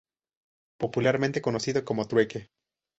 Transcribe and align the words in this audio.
Popularmente 0.79 1.43
conocido 1.43 1.85
como 1.85 2.07
"trueque". 2.07 2.49